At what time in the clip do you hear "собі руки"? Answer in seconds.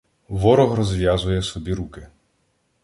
1.41-2.07